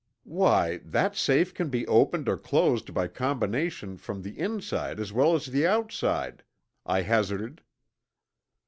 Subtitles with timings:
[0.23, 5.35] "Why, that safe can be opened or closed by combination from the inside as well
[5.35, 6.43] as the outside,"
[6.87, 7.61] I hazarded.